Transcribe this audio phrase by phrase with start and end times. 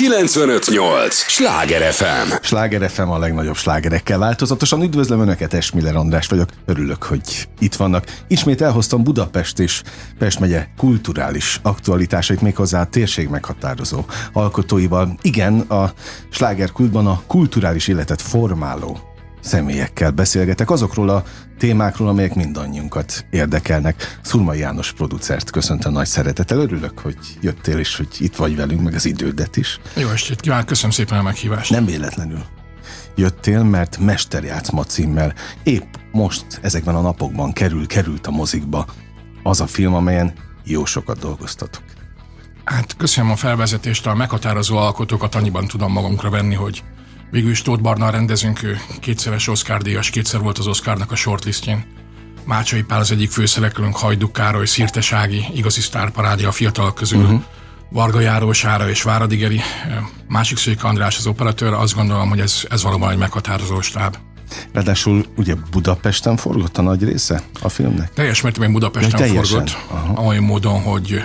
[0.00, 1.14] 958!
[1.14, 2.32] Sláger FM!
[2.42, 4.82] Sláger FM a legnagyobb slágerekkel változatosan.
[4.82, 6.48] Üdvözlöm Önöket, Esmiller András vagyok.
[6.66, 8.04] Örülök, hogy itt vannak.
[8.28, 9.82] Ismét elhoztam Budapest és
[10.18, 15.18] Pest megye kulturális aktualitásait méghozzá a térség meghatározó alkotóival.
[15.22, 15.92] Igen, a
[16.30, 19.09] slágerkultban a kulturális életet formáló
[19.40, 21.24] személyekkel beszélgetek azokról a
[21.58, 24.18] témákról, amelyek mindannyiunkat érdekelnek.
[24.22, 26.58] Szurmai János producert köszöntöm nagy szeretettel.
[26.58, 29.80] Örülök, hogy jöttél, és hogy itt vagy velünk, meg az idődet is.
[29.96, 31.70] Jó estét kívánok, köszönöm szépen a meghívást.
[31.70, 32.42] Nem véletlenül
[33.14, 38.86] jöttél, mert Mesterjátszma címmel épp most ezekben a napokban kerül, került a mozikba
[39.42, 40.32] az a film, amelyen
[40.64, 41.82] jó sokat dolgoztatok.
[42.64, 46.82] Hát köszönöm a felvezetést, a meghatározó alkotókat annyiban tudom magunkra venni, hogy
[47.30, 51.84] Végül is Tóth Barna rendezünk, ő kétszeres Oscar díjas, kétszer volt az Oscarnak a shortlistjén.
[52.44, 57.22] Mácsai Pál az egyik főszereplőnk, Hajduk Károly, Szirtesági, igazi sztárparádja a fiatalok közül.
[57.22, 57.42] Uh-huh.
[57.90, 59.60] Varga Járós Ára és Váradi Geri,
[60.28, 64.16] másik Szőke András az operatőr, azt gondolom, hogy ez, ez valóban egy meghatározó stáb.
[64.72, 68.12] Ráadásul ugye Budapesten forgott a nagy része a filmnek?
[68.12, 70.22] Teljes mértékben Budapesten ja, forgott, Aha.
[70.22, 71.24] olyan módon, hogy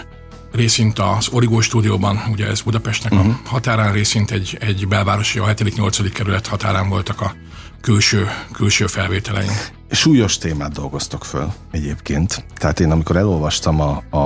[0.56, 3.28] részint az Origo stúdióban, ugye ez Budapestnek uh-huh.
[3.28, 3.40] a mhm.
[3.46, 6.10] határán, részint egy, egy belvárosi, a 7.-8.
[6.14, 7.36] kerület határán voltak a
[7.82, 9.70] külső, külső felvételeink.
[9.92, 12.46] Súlyos témát dolgoztok föl egyébként.
[12.56, 14.18] Tehát én amikor elolvastam a, a,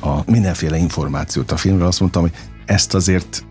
[0.00, 2.32] a mindenféle információt a filmről, azt mondtam, hogy
[2.64, 3.44] ezt azért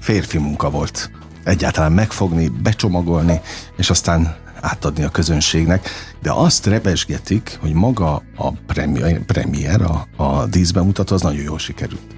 [0.00, 1.10] férfi munka volt
[1.44, 3.40] egyáltalán megfogni, becsomagolni,
[3.76, 5.88] és aztán átadni a közönségnek,
[6.22, 12.16] de azt rebesgetik, hogy maga a premier, premier a, a díszbemutató az nagyon jól sikerült.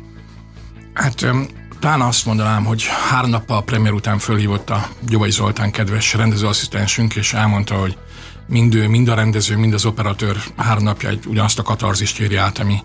[0.94, 1.26] Hát
[1.80, 7.14] talán azt mondanám, hogy három nappal a premier után fölhívott a Gyovai Zoltán kedves rendezőasszisztensünk,
[7.14, 7.98] és elmondta, hogy
[8.46, 12.36] mind ő, mind a rendező, mind az operatőr három napja egy, ugyanazt a katarzist éri
[12.36, 12.78] át, ami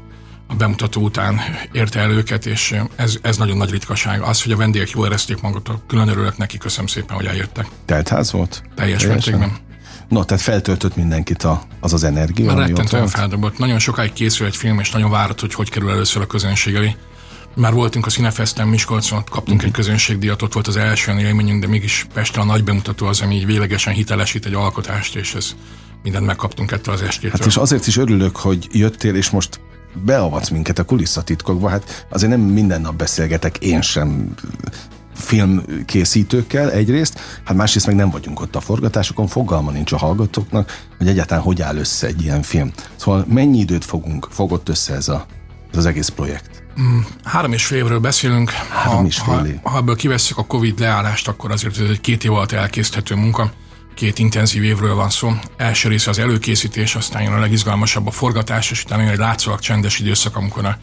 [0.47, 1.39] a bemutató után
[1.71, 4.21] érte el őket, és ez, ez nagyon nagy ritkaság.
[4.21, 7.67] Az, hogy a vendégek jól érezték magukat, külön örülök neki, köszönöm szépen, hogy eljöttek.
[7.85, 8.63] Teltház volt?
[8.75, 9.57] Teljes mértékben.
[10.09, 12.53] No, tehát feltöltött mindenkit a, az az energia.
[12.53, 13.57] Már rettentően feldobott.
[13.57, 16.95] Nagyon sokáig készül egy film, és nagyon várat, hogy hogy kerül először a közönség elé.
[17.55, 19.65] Már voltunk a Cinefesten Miskolcon, kaptunk uh-huh.
[19.65, 23.35] egy közönségdíjat, ott volt az első élményünk, de mégis Pestre a nagy bemutató az, ami
[23.35, 25.55] így véglegesen hitelesít egy alkotást, és ez
[26.03, 27.31] mindent megkaptunk ettől az estétől.
[27.31, 29.59] Hát és azért is örülök, hogy jöttél, és most
[30.03, 34.33] beavatsz minket a kulisszatitkokba, hát azért nem minden nap beszélgetek én sem
[35.15, 41.07] filmkészítőkkel egyrészt, hát másrészt meg nem vagyunk ott a forgatásokon, fogalma nincs a hallgatóknak, hogy
[41.07, 42.71] egyáltalán hogy áll össze egy ilyen film.
[42.95, 45.25] Szóval mennyi időt fogunk, fogott össze ez, a,
[45.71, 46.63] ez az egész projekt?
[46.81, 48.49] Mm, három és fél évről beszélünk.
[48.49, 49.59] Három ha, és fél év.
[49.63, 53.15] Ha, ha ebből kivesszük a Covid leállást, akkor azért ez egy két év alatt elkészíthető
[53.15, 53.51] munka
[53.95, 55.31] két intenzív évről van szó.
[55.57, 59.59] Első része az előkészítés, aztán jön a legizgalmasabb a forgatás, és utána jön egy látszólag
[59.59, 60.77] csendes időszak, amikor a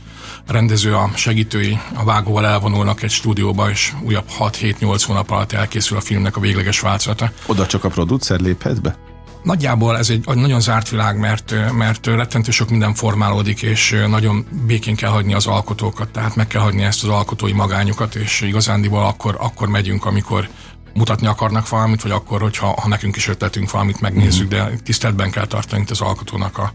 [0.46, 6.00] rendező, a segítői a vágóval elvonulnak egy stúdióba, és újabb 6-7-8 hónap alatt elkészül a
[6.00, 7.30] filmnek a végleges változata.
[7.46, 8.96] Oda csak a producer léphet be?
[9.42, 14.96] Nagyjából ez egy nagyon zárt világ, mert, mert rettentő sok minden formálódik, és nagyon békén
[14.96, 19.36] kell hagyni az alkotókat, tehát meg kell hagyni ezt az alkotói magányukat, és igazándiból akkor,
[19.40, 20.48] akkor megyünk, amikor
[20.94, 24.66] mutatni akarnak valamit, vagy akkor, hogyha ha nekünk is ötletünk valamit, megnézzük, mm-hmm.
[24.66, 26.72] de tiszteletben kell tartani az alkotónak a,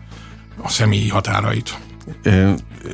[0.61, 1.77] a személyi határait.
[2.23, 2.53] E,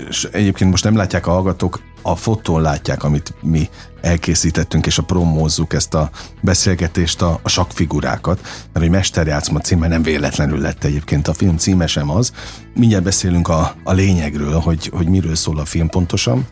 [0.09, 3.69] és egyébként most nem látják a hallgatók, a fotón látják, amit mi
[4.01, 6.09] elkészítettünk, és a promózzuk ezt a
[6.41, 11.87] beszélgetést, a, a sakfigurákat, mert hogy Mesterjátszma címe nem véletlenül lett egyébként a film címe
[11.87, 12.31] sem az.
[12.73, 16.47] Mindjárt beszélünk a, a lényegről, hogy, hogy miről szól a film pontosan,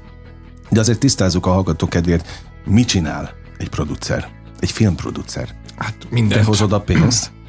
[0.70, 5.56] de azért tisztázzuk a hallgatók kedvéért, mit csinál egy producer, egy filmproducer.
[5.78, 6.42] Hát mindent.
[6.42, 7.32] Te hozod a pénzt?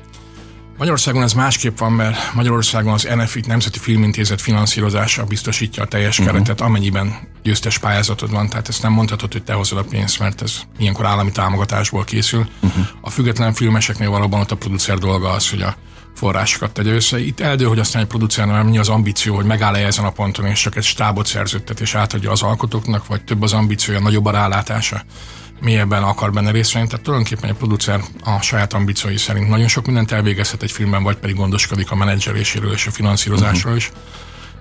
[0.79, 6.35] Magyarországon ez másképp van, mert Magyarországon az NFI Nemzeti Filmintézet finanszírozása biztosítja a teljes uh-huh.
[6.35, 10.43] keretet, amennyiben győztes pályázatod van, tehát ezt nem mondhatod, hogy te hozod a pénzt, mert
[10.43, 12.49] ez ilyenkor állami támogatásból készül.
[12.61, 12.87] Uh-huh.
[13.01, 15.77] A független filmeseknél valóban ott a producer dolga az, hogy a
[16.15, 17.21] forrásokat tegye össze.
[17.21, 20.61] Itt eldől, hogy aztán egy producernek mi az ambíció, hogy megáll-e ezen a ponton, és
[20.61, 25.05] csak egy stábot szerződtet, és átadja az alkotóknak, vagy több az ambíciója, nagyobb a rálátása
[25.63, 26.87] mélyebben akar benne részt venni.
[26.87, 31.17] Tehát tulajdonképpen egy producer a saját ambíciói szerint nagyon sok mindent elvégezhet egy filmben, vagy
[31.17, 33.93] pedig gondoskodik a menedzseléséről és a finanszírozásról is.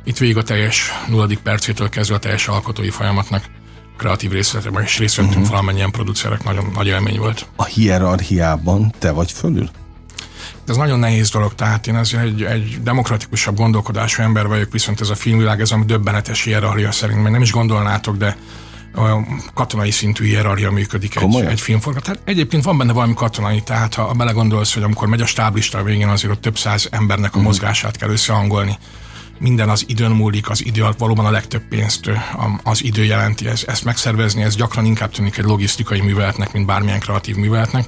[0.04, 3.44] Itt végig a teljes nulladik percétől kezdve a teljes alkotói folyamatnak
[3.98, 5.50] kreatív részletben is részt vettünk uh-huh.
[5.50, 7.46] valamennyien producerek, nagyon nagy élmény volt.
[7.56, 9.70] A hierarchiában te vagy fölül?
[10.68, 15.10] Ez nagyon nehéz dolog, tehát én ez egy, egy demokratikusabb gondolkodású ember vagyok, viszont ez
[15.10, 18.38] a filmvilág, ez a döbbenetes hierarchia szerint, mert nem is gondolnátok, de
[18.96, 22.20] a katonai szintű hierarchia működik egy, egy filmforgat.
[22.24, 26.08] Egyébként van benne valami katonai, tehát ha belegondolsz, hogy amikor megy a stáblista a végén,
[26.08, 27.44] azért ott több száz embernek a uh-huh.
[27.44, 28.78] mozgását kell összehangolni
[29.42, 32.12] minden az időn múlik, az idő valóban a legtöbb pénzt
[32.64, 33.48] az idő jelenti.
[33.48, 37.86] Ez, ezt megszervezni, ez gyakran inkább tűnik egy logisztikai műveletnek, mint bármilyen kreatív műveletnek.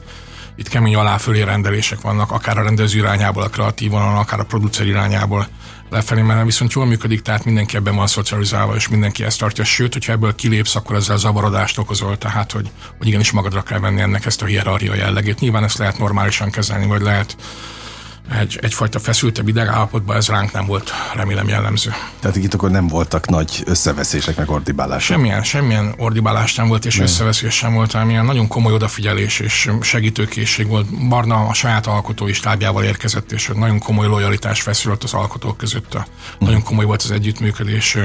[0.55, 4.87] Itt kemény aláfölé rendelések vannak, akár a rendező irányából, a kreatív vonalon, akár a producer
[4.87, 5.47] irányából
[5.93, 9.63] lefelé, mert viszont jól működik, tehát mindenki ebben van szocializálva, és mindenki ezt tartja.
[9.63, 14.01] Sőt, hogyha ebből kilépsz, akkor ezzel zavarodást okozol, tehát hogy, hogy igenis magadra kell venni
[14.01, 15.39] ennek ezt a hierarchia jellegét.
[15.39, 17.35] Nyilván ezt lehet normálisan kezelni, vagy lehet
[18.31, 21.93] egy, egyfajta feszültebb idegállapotban ez ránk nem volt, remélem jellemző.
[22.19, 25.15] Tehát itt akkor nem voltak nagy összeveszések, meg ordibálások?
[25.15, 27.05] Semmilyen, semmilyen ordibálás nem volt, és nem.
[27.05, 31.07] összeveszés sem volt, hanem ilyen nagyon komoly odafigyelés és segítőkészség volt.
[31.07, 35.97] Barna a saját alkotói stábjával érkezett, és nagyon komoly lojalitás feszült az alkotók között.
[36.39, 37.97] Nagyon komoly volt az együttműködés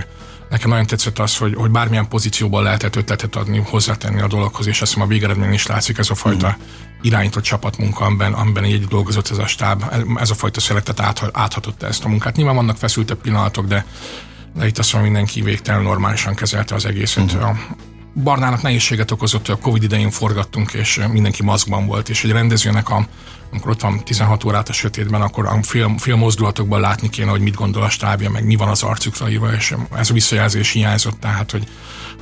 [0.50, 4.80] nekem nagyon tetszett az, hogy, hogy bármilyen pozícióban lehetett ötletet adni, hozzátenni a dologhoz, és
[4.80, 6.62] azt hiszem a végeredmény is látszik ez a fajta mm.
[7.02, 9.84] Irányított csapatmunka, amiben, amiben dolgozott ez a stáb,
[10.16, 12.36] ez a fajta szeretet át, áthatotta ezt a munkát.
[12.36, 13.86] Nyilván vannak feszültebb pillanatok, de,
[14.54, 17.36] de itt azt mondom, mindenki végtelen normálisan kezelte az egészet.
[17.36, 17.40] Mm.
[17.40, 17.56] A
[18.22, 22.90] Barnának nehézséget okozott, hogy a Covid idején forgattunk, és mindenki maszkban volt, és egy rendezőnek
[22.90, 23.06] a
[23.52, 27.40] amikor ott van 16 órát a sötétben, akkor a film, film mozdulatokban látni kéne, hogy
[27.40, 31.20] mit gondol a stábja, meg mi van az arcukra írva, és ez a visszajelzés hiányzott,
[31.20, 31.68] tehát, hogy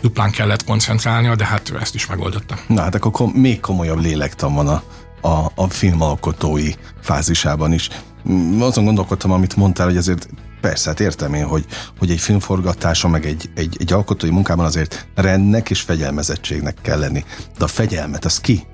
[0.01, 2.59] duplán kellett koncentrálnia, de hát ezt is megoldotta.
[2.69, 4.83] Na hát akkor még komolyabb lélektan van a,
[5.29, 6.73] a, a filmalkotói
[7.03, 7.89] fázisában is.
[8.29, 10.29] Mm, azon gondolkodtam, amit mondtál, hogy azért
[10.61, 11.67] persze, hát értem én, hogy,
[11.99, 17.25] hogy egy filmforgatáson, meg egy, egy, egy alkotói munkában azért rendnek és fegyelmezettségnek kell lenni.
[17.59, 18.67] De a fegyelmet az ki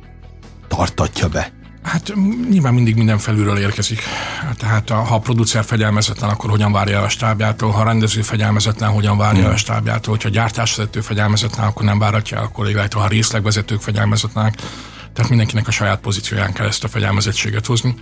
[0.69, 1.52] tartatja be?
[1.82, 2.12] Hát
[2.50, 4.02] nyilván mindig minden felülről érkezik.
[4.58, 8.23] Tehát a, ha a producer fegyelmezetlen, akkor hogyan várja el a stábjától, ha a rendező
[8.23, 12.49] fegyelmezetlen, hogyan várja el a stábjától, hogyha a gyártásvezető fegyelmezetlen, akkor nem várhatja el a
[12.49, 14.55] kollégát, ha a részlegvezetők fegyelmezetlenek.
[15.12, 17.94] Tehát mindenkinek a saját pozícióján kell ezt a fegyelmezettséget hozni.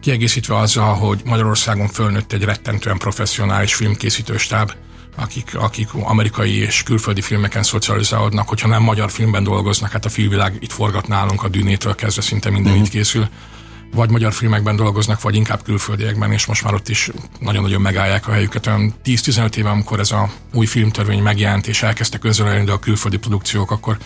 [0.00, 4.72] Kiegészítve azzal, hogy Magyarországon fölnőtt egy rettentően professzionális filmkészítő stáb,
[5.16, 10.56] akik, akik amerikai és külföldi filmeken szocializálódnak, hogyha nem magyar filmben dolgoznak, hát a filmvilág
[10.60, 12.86] itt forgat nálunk a dűnétől kezdve szinte minden uh-huh.
[12.86, 13.28] itt készül,
[13.94, 17.10] vagy magyar filmekben dolgoznak, vagy inkább külföldiekben, és most már ott is
[17.40, 18.66] nagyon-nagyon megállják a helyüket.
[18.66, 23.70] Olyan 10-15 éve, amikor ez a új filmtörvény megjelent, és elkezdtek közölni a külföldi produkciók,
[23.70, 23.96] akkor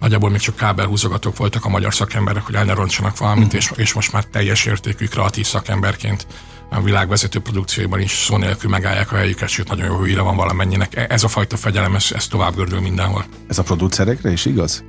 [0.00, 3.60] nagyjából még csak kábelhúzogatók voltak a magyar szakemberek, hogy el ne roncsanak valamit, uh-huh.
[3.60, 6.26] és, és most már teljes értékű kreatív szakemberként
[6.72, 10.96] a világvezető produkcióiban is szó nélkül megállják a helyüket, sőt nagyon jó híre van valamennyinek.
[10.96, 13.24] E, ez a fajta fegyelem, ez, ez tovább gördül mindenhol.
[13.48, 14.84] Ez a producerekre is igaz?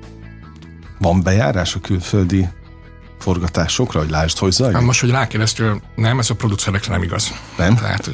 [0.99, 2.47] Van bejárás a külföldi
[3.19, 4.75] forgatásokra, hogy lásd, hogy zajlik?
[4.75, 7.33] Hát most, hogy rákérdeztél, nem, ez a producerekre nem igaz.
[7.57, 7.75] Nem?
[7.75, 8.09] Tehát,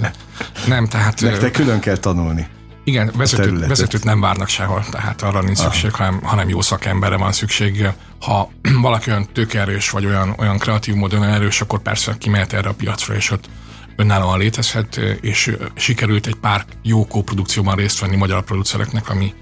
[0.68, 1.22] nem, tehát...
[1.22, 2.48] Nektek külön kell tanulni.
[2.90, 7.32] Igen, vezetőt, vezetőt nem várnak sehol, tehát arra nincs szükség, hanem, hanem jó szakemberre van
[7.32, 7.88] szükség.
[8.20, 8.52] Ha
[8.82, 13.16] valaki olyan tőkerős, vagy olyan, olyan kreatív módon erős, akkor persze kimehet erre a piacra,
[13.16, 13.50] és ott
[13.96, 19.34] önállóan létezhet, és sikerült egy pár jó kóprodukcióban részt venni magyar producereknek, ami,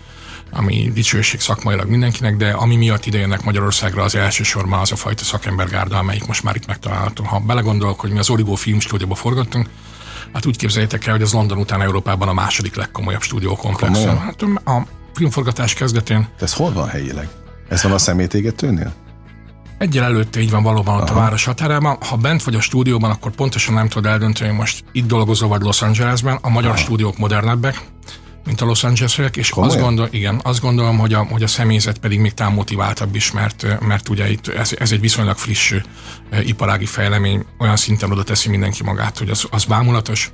[0.51, 5.23] ami dicsőség szakmailag mindenkinek, de ami miatt ide jönnek Magyarországra, az elsősorban az a fajta
[5.23, 7.23] szakembergárda, amelyik most már itt megtalálható.
[7.23, 9.69] Ha belegondolok, hogy mi az Origo Filmstúdióba forgattunk,
[10.33, 14.03] Hát úgy képzeljétek el, hogy az London után Európában a második legkomolyabb stúdiókomplex.
[14.03, 16.27] Hát a filmforgatás kezdetén.
[16.39, 17.29] ez hol van helyileg?
[17.69, 18.93] Ez van a szemétégetőnél?
[19.77, 21.03] Egyel előtte így van valóban Aha.
[21.03, 21.97] ott a város határában.
[22.09, 25.61] Ha bent vagy a stúdióban, akkor pontosan nem tudod eldönteni, hogy most itt dolgozol vagy
[25.61, 26.39] Los Angelesben.
[26.41, 26.79] A magyar Aha.
[26.79, 27.81] stúdiók modernebbek,
[28.47, 31.97] mint a Los Angelesiek, és azt, gondol, igen, azt gondolom, hogy a, hogy a személyzet
[31.97, 35.73] pedig még talán motiváltabb is, mert, mert ugye itt ez, ez egy viszonylag friss
[36.43, 40.31] iparági fejlemény, olyan szinten oda teszi mindenki magát, hogy az, az bámulatos.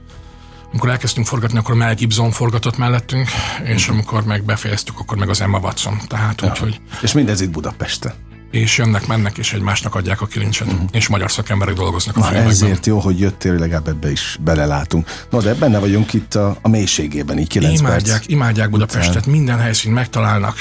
[0.69, 3.29] Amikor elkezdtünk forgatni, akkor Mel Gibson forgatott mellettünk,
[3.63, 3.93] és mhm.
[3.93, 5.97] amikor meg befejeztük, akkor meg az Emma Watson.
[6.07, 6.49] Tehát ja.
[6.49, 6.81] úgyhogy...
[7.01, 10.89] És mindez itt Budapesten és jönnek, mennek, és egymásnak adják a kilincset, uh-huh.
[10.91, 15.09] és magyar szakemberek dolgoznak a Na, ezért jó, hogy jöttél, legalább ebbe is belelátunk.
[15.29, 18.29] No, de benne vagyunk itt a, a mélységében, így 9 imádják, perc.
[18.29, 20.55] Imádják Budapestet, minden helyszín megtalálnak,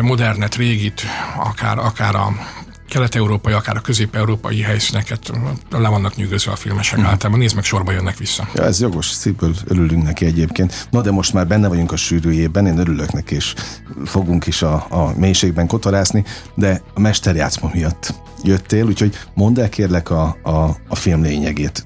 [0.00, 1.02] modernet, régit,
[1.38, 2.32] akár, akár a
[2.88, 5.32] kelet-európai, akár a közép-európai helyszíneket
[5.70, 7.04] le vannak nyűgözve a filmesek mm.
[7.04, 7.38] általában.
[7.38, 8.48] Nézd meg, sorba jönnek vissza.
[8.54, 10.88] Ja, ez jogos, szívből örülünk neki egyébként.
[10.90, 13.54] Na de most már benne vagyunk a sűrűjében, én örülök neki, és
[14.04, 20.10] fogunk is a, a mélységben kotorászni, de a mesterjátszma miatt jöttél, úgyhogy mondd el kérlek
[20.10, 21.84] a, a, a film lényegét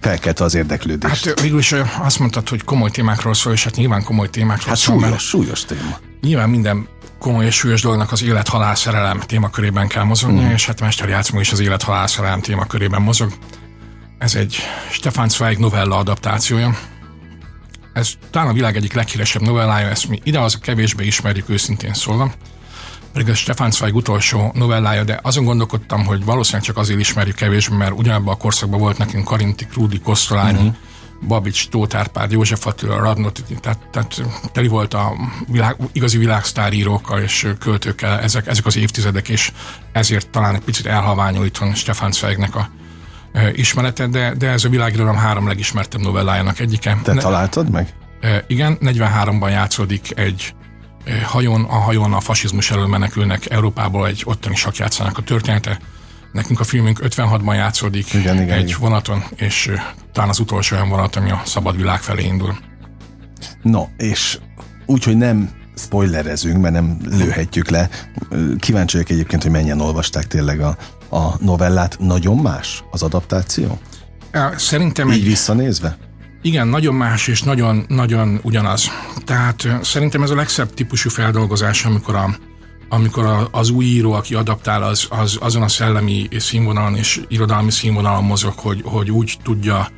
[0.00, 1.24] felkelte az érdeklődést.
[1.24, 4.76] Hát végül is azt mondtad, hogy komoly témákról szól, és hát nyilván komoly témákról hát
[4.76, 5.00] szól.
[5.00, 5.98] Súlyos, súlyos téma.
[6.20, 10.50] Nyilván minden komoly és súlyos dolognak az élet-halál szerelem témakörében kell mozogni, mm.
[10.50, 13.32] és hát Mester Játszmó is az élet-halál szerelem témakörében mozog.
[14.18, 14.56] Ez egy
[14.90, 16.78] Stefan Zweig novella adaptációja.
[17.92, 22.32] Ez talán a világ egyik leghíresebb novellája, ezt mi ide az kevésbé ismerjük őszintén szólva.
[23.12, 27.76] Pedig ez Stefan Zweig utolsó novellája, de azon gondolkodtam, hogy valószínűleg csak azért ismerjük kevésbé,
[27.76, 30.92] mert ugyanabban a korszakban volt nekünk Karinti, Krúdi, Kosztolányi, mm-hmm
[31.26, 35.12] Babics, Tóth Árpád, József Attila, Radnot, tehát, tehát teli volt a
[35.46, 39.52] világ, igazi világsztárírókkal és költőkkel ezek, ezek az évtizedek, és
[39.92, 42.68] ezért talán egy picit elhaványul itthon Stefan Zweignek a
[43.32, 46.98] e, ismerete, de, de ez a világirodalom három legismertebb novellájának egyike.
[47.02, 47.94] Te ne, találtad meg?
[48.20, 50.54] E, igen, 43-ban játszódik egy
[51.04, 55.78] e, hajón, a hajón a fasizmus elől menekülnek Európából egy ottani sakjátszának a története.
[56.34, 58.80] Nekünk a filmünk 56-ban játszódik igen, igen, egy igen.
[58.80, 59.70] vonaton, és
[60.12, 62.56] talán az utolsó olyan vonat, ami a szabad világ felé indul.
[63.62, 64.38] No, és
[64.86, 67.88] úgy, hogy nem spoilerezünk, mert nem lőhetjük le.
[68.58, 70.76] Kíváncsi vagyok egyébként, hogy mennyien olvasták tényleg a,
[71.10, 71.96] a novellát.
[71.98, 73.78] Nagyon más az adaptáció?
[74.56, 75.24] Szerintem Így egy...
[75.24, 75.96] visszanézve?
[76.42, 78.90] Igen, nagyon más és nagyon, nagyon ugyanaz.
[79.24, 82.36] Tehát szerintem ez a legszebb típusú feldolgozás, amikor a,
[82.94, 88.24] amikor az új író, aki adaptál, az, az azon a szellemi színvonalon és irodalmi színvonalon
[88.24, 89.88] mozog, hogy, hogy úgy tudja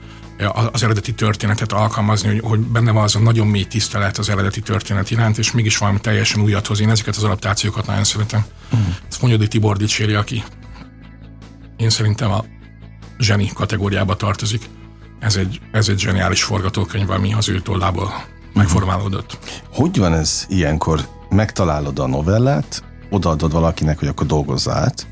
[0.72, 4.60] az eredeti történetet alkalmazni, hogy, hogy benne van az a nagyon mély tisztelet az eredeti
[4.60, 6.80] történet iránt, és mégis valami teljesen újat hoz.
[6.80, 8.44] Én ezeket az adaptációkat nagyon szeretem.
[8.76, 8.80] Mm.
[9.08, 10.44] Ez Fonyodi Tibor dicséri, aki
[11.76, 12.44] én szerintem a
[13.18, 14.68] zseni kategóriába tartozik.
[15.18, 18.12] Ez egy, ez egy zseniális forgatókönyv, ami az ő tollából
[18.52, 19.38] megformálódott.
[19.72, 21.08] Hogy van ez ilyenkor?
[21.28, 25.06] Megtalálod a novellát, odaadod valakinek, hogy akkor dolgozza át,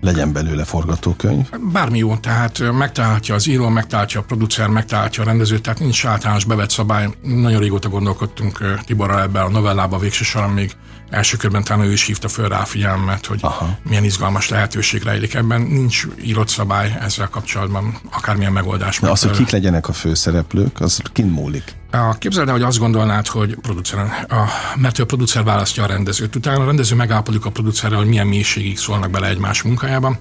[0.00, 1.50] legyen belőle forgatókönyv?
[1.72, 6.44] Bármi jó, tehát megtalálhatja az író, megtalálhatja a producer, megtalálhatja a rendező, tehát nincs általános
[6.44, 7.08] bevett szabály.
[7.22, 10.72] Nagyon régóta gondolkodtunk Tiborral ebben a novellába, végső soron még
[11.14, 13.78] első körben talán ő is hívta föl rá a figyelmet, hogy Aha.
[13.82, 15.60] milyen izgalmas lehetőség rejlik ebben.
[15.60, 18.98] Nincs írott szabály ezzel kapcsolatban, akármilyen megoldás.
[18.98, 21.74] De az, hogy kik legyenek a főszereplők, az kint múlik.
[22.18, 24.44] Képzeld el, hogy azt gondolnád, hogy producer, a,
[24.76, 26.36] mert a producer választja a rendezőt.
[26.36, 30.18] Utána a rendező megállapodik a producerrel, hogy milyen mélységig szólnak bele egymás munkájába.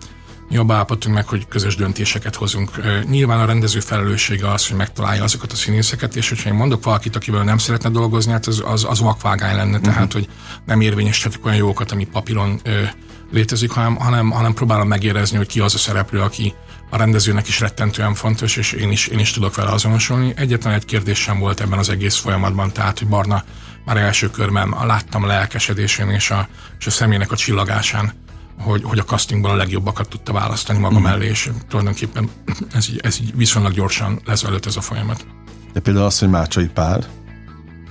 [0.49, 2.71] Jobb állapodtunk meg, hogy közös döntéseket hozunk.
[3.09, 7.15] Nyilván a rendező felelőssége az, hogy megtalálja azokat a színészeket, és hogyha én mondok valakit,
[7.15, 9.93] akivel nem szeretne dolgozni, hát az, az, az vakvágány lenne, uh-huh.
[9.93, 10.27] tehát hogy
[10.65, 12.83] nem érvényesíthetik olyan jókat, ami papíron ö,
[13.31, 16.53] létezik, hanem, hanem, hanem próbálom megérezni, hogy ki az a szereplő, aki
[16.89, 20.33] a rendezőnek is rettentően fontos, és én is, én is tudok vele azonosulni.
[20.35, 23.43] Egyetlen egy kérdés sem volt ebben az egész folyamatban, tehát, hogy Barna
[23.85, 26.47] már első körben láttam a lelkesedésén és a,
[26.79, 28.13] és a személynek a csillagásán,
[28.59, 31.03] hogy, hogy a castingból a legjobbakat tudta választani maga mm.
[31.03, 32.29] mellé, és tulajdonképpen
[32.73, 35.25] ez így, ez így viszonylag gyorsan lezajlott ez a folyamat.
[35.73, 37.03] De például az, hogy Mácsai Pál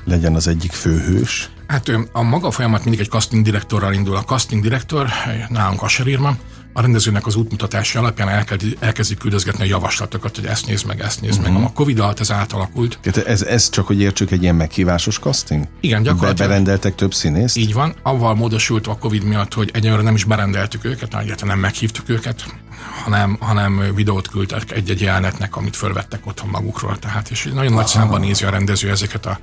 [0.04, 1.50] legyen az egyik főhős.
[1.66, 4.16] Hát a maga folyamat mindig egy casting direktorral indul.
[4.16, 5.08] A casting direktor,
[5.48, 6.36] nálunk Asher Irma,
[6.72, 11.20] a rendezőnek az útmutatása alapján elkezdi, elkezdi küldözgetni a javaslatokat, hogy ezt nézd meg, ezt
[11.20, 11.52] nézd uh-huh.
[11.52, 11.62] meg.
[11.62, 11.70] Mhm.
[11.70, 12.98] A Covid alatt ez átalakult.
[13.26, 15.66] Ez, ez csak, hogy értsük, egy ilyen meghívásos casting?
[15.80, 16.36] Igen, gyakorlatilag.
[16.36, 17.56] Be, berendeltek több színészt?
[17.56, 17.94] Így van.
[18.02, 22.44] Avval módosult a Covid miatt, hogy egyelőre nem is berendeltük őket, egyáltalán nem meghívtuk őket,
[23.04, 26.98] hanem, hanem videót küldtek egy-egy jelenetnek, amit fölvettek otthon magukról.
[26.98, 27.74] Tehát, és nagyon Aha.
[27.74, 29.38] nagy számban nézi a rendező ezeket a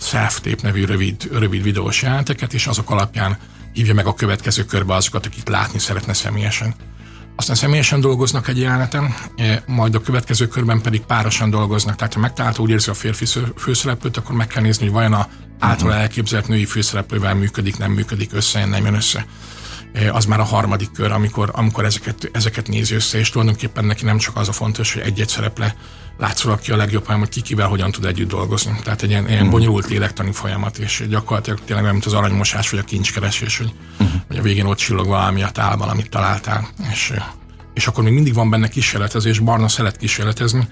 [0.00, 3.36] self-tape nevű rövid, rövid videós jelenteket, és azok alapján
[3.76, 6.74] hívja meg a következő körbe azokat, akik látni szeretne személyesen.
[7.36, 11.96] Aztán személyesen dolgoznak egy jeleneten, e, majd a következő körben pedig párosan dolgoznak.
[11.96, 15.28] Tehát ha megtalálta úgy érzi a férfi főszereplőt, akkor meg kell nézni, hogy vajon a
[15.58, 15.98] által mhm.
[15.98, 19.26] elképzelt női főszereplővel működik, nem működik össze, nem jön össze.
[19.92, 24.04] E, az már a harmadik kör, amikor, amikor ezeket, ezeket nézi össze, és tulajdonképpen neki
[24.04, 25.76] nem csak az a fontos, hogy egy-egy szereple
[26.18, 28.78] látszólag ki a legjobb, hanem hogy ki kivel hogyan tud együtt dolgozni.
[28.82, 32.80] Tehát egy ilyen, ilyen bonyolult lélektani folyamat, és gyakorlatilag tényleg olyan, mint az aranymosás vagy
[32.80, 34.20] a kincskeresés, hogy, uh-huh.
[34.26, 36.68] hogy a végén ott csillog valami a tálban, amit találtál.
[36.90, 37.12] És,
[37.74, 40.68] és akkor még mindig van benne kísérletezés, Barna szeret kísérletezni.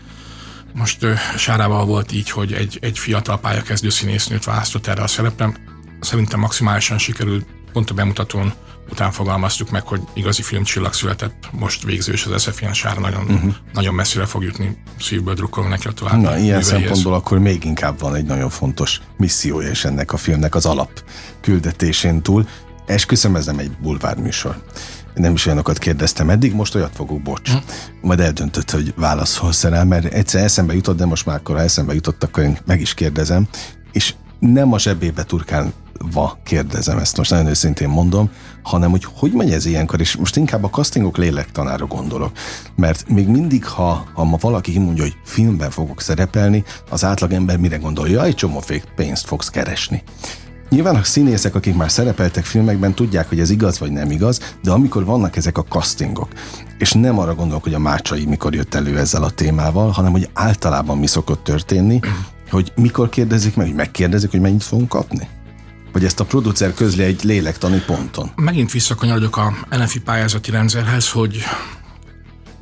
[0.73, 5.53] Most Sárával volt így, hogy egy, egy fiatal pályakezdő színésznőt választott erre a szerepre.
[6.01, 8.53] Szerintem maximálisan sikerült, pont a bemutatón
[8.91, 13.55] után fogalmaztuk meg, hogy igazi filmcsillag született, most végzős az SFN sár, nagyon, uh-huh.
[13.73, 16.21] nagyon messzire fog jutni, szívből drukkolunk neki a tovább.
[16.21, 20.55] Na, ilyen szempontból akkor még inkább van egy nagyon fontos missziója is ennek a filmnek
[20.55, 21.05] az alap
[21.41, 22.49] küldetésén túl.
[22.87, 24.63] Esküszöm, ez nem egy bulvár műsor.
[25.15, 27.51] Nem is olyanokat kérdeztem eddig, most olyat fogok, bocs.
[27.51, 27.57] Hm.
[28.01, 31.95] Majd eldöntött, hogy válaszolsz rá, mert egyszer eszembe jutott, de most már akkor, ha eszembe
[31.95, 33.49] jutott, akkor én meg is kérdezem.
[33.93, 35.73] És nem a zsebébe turkán
[36.13, 38.31] va kérdezem ezt, most nagyon őszintén mondom,
[38.63, 42.33] hanem hogy hogy megy ez ilyenkor, és most inkább a castingok lélektanára gondolok,
[42.77, 47.77] mert még mindig, ha, ha ma valaki mondja, hogy filmben fogok szerepelni, az átlagember mire
[47.77, 48.63] gondol, jaj, csomó
[48.97, 50.03] pénzt fogsz keresni.
[50.69, 54.71] Nyilván a színészek, akik már szerepeltek filmekben, tudják, hogy ez igaz vagy nem igaz, de
[54.71, 56.29] amikor vannak ezek a castingok,
[56.79, 60.29] és nem arra gondolok, hogy a Mácsai mikor jött elő ezzel a témával, hanem hogy
[60.33, 62.01] általában mi szokott történni,
[62.51, 65.29] hogy mikor kérdezik meg, hogy megkérdezik, hogy mennyit fogunk kapni?
[65.95, 68.31] Vagy ezt a producer közli egy lélektani ponton?
[68.37, 71.43] Megint visszakanyarodok a NFI pályázati rendszerhez, hogy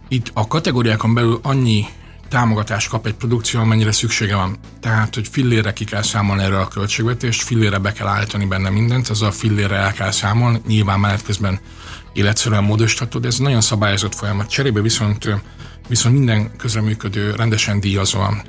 [0.09, 1.85] itt a kategóriákon belül annyi
[2.29, 4.57] támogatást kap egy produkció, amennyire szüksége van.
[4.81, 9.09] Tehát, hogy fillére ki kell számolni erről a költségvetést, fillére be kell állítani benne mindent,
[9.09, 11.61] az a fillére el kell számolni, nyilván menet közben
[12.13, 14.51] életszerűen módosíthatod, ez nagyon szabályozott folyamat.
[14.51, 15.29] Cserébe viszont,
[15.89, 18.43] viszont minden közreműködő, rendesen díjazóan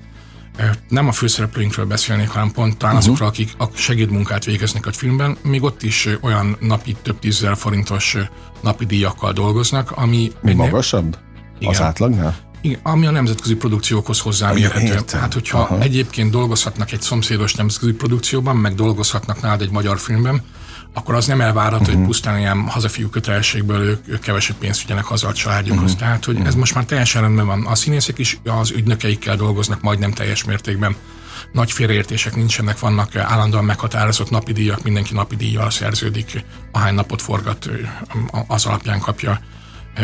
[0.89, 3.09] nem a főszereplőinkről beszélnék, hanem pont talán uh-huh.
[3.09, 8.17] azokról, akik a segédmunkát végeznek a filmben, még ott is olyan napi több tízezer forintos
[8.61, 10.31] napi díjakkal dolgoznak, ami...
[10.41, 11.17] Mi magasabb?
[11.59, 11.73] Igen.
[11.73, 12.51] Az átlagnál?
[12.61, 15.17] Igen, ami a nemzetközi produkciókhoz hozzámérhető.
[15.17, 15.79] Hát, hogyha Aha.
[15.79, 20.41] egyébként dolgozhatnak egy szomszédos nemzetközi produkcióban, meg dolgozhatnak nálad egy magyar filmben,
[20.93, 21.87] akkor az nem elvárható, uh-huh.
[21.87, 22.05] hogy mhm.
[22.05, 25.83] pusztán ilyen hazafiú kötelességből ők, ők kevesebb pénzt vigyenek haza a családjukhoz.
[25.83, 25.99] Uh-huh.
[25.99, 26.49] Tehát, hogy uh-huh.
[26.49, 27.65] ez most már teljesen rendben van.
[27.65, 30.95] A színészek is az ügynökeikkel dolgoznak majdnem teljes mértékben.
[31.51, 37.69] Nagy félreértések nincsenek, vannak állandóan meghatározott napi díjak, mindenki napi díjjal szerződik, ahány napot forgat,
[38.47, 39.39] az alapján kapja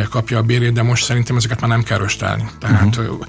[0.09, 2.49] kapja a bérét, de most szerintem ezeket már nem kell röstálni.
[2.59, 3.25] Tehát uh-huh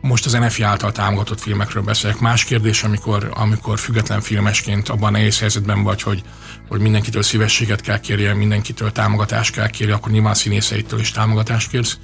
[0.00, 2.18] most az NFI által támogatott filmekről beszélek.
[2.18, 6.22] Más kérdés, amikor, amikor független filmesként abban nehéz helyzetben vagy, hogy,
[6.68, 11.98] hogy mindenkitől szívességet kell kérje, mindenkitől támogatást kell kérje, akkor nyilván színészeitől is támogatást kérsz.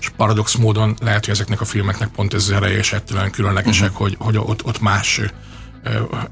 [0.00, 4.06] És paradox módon lehet, hogy ezeknek a filmeknek pont ez ereje és ettől különlegesek, uh-huh.
[4.06, 5.20] hogy, hogy ott, ott más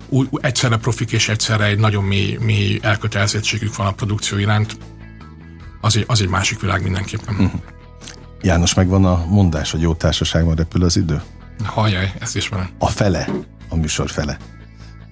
[0.08, 4.76] úgy, egyszerre profik és egyszerre egy nagyon mély, mély elkötelezettségük van a produkció iránt.
[5.80, 7.34] Az egy, az egy másik világ mindenképpen.
[7.34, 7.60] Uh-huh.
[8.42, 11.22] János, megvan a mondás, hogy jó társaságban repül az idő?
[11.64, 12.68] Hajjaj, ezt ismerem.
[12.78, 13.28] A fele,
[13.68, 14.38] a műsor fele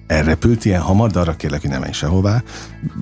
[0.09, 2.43] elrepült ilyen hamar, de arra kérlek, hogy ne menj sehová.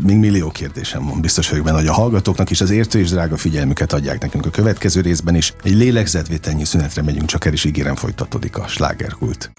[0.04, 1.22] Még millió kérdésem van.
[1.22, 4.50] Biztos vagyok benne, hogy a hallgatóknak is az értő és drága figyelmüket adják nekünk a
[4.50, 5.54] következő részben is.
[5.64, 9.52] Egy lélegzetvételnyi szünetre megyünk, csak el is ígérem folytatódik a slágerkult.